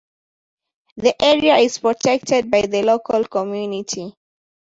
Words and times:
The 0.97 1.13
area 1.23 1.57
is 1.57 1.77
protected 1.77 2.49
by 2.49 2.63
the 2.63 2.81
local 2.81 3.23
community. 3.25 4.15